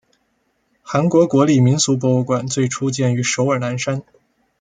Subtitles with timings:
[0.81, 4.01] 韩国国立民俗博物馆最初建于首尔南山。